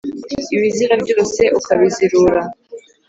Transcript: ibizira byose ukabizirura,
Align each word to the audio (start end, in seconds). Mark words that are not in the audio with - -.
ibizira 0.55 0.93
byose 1.03 1.41
ukabizirura, 1.59 2.41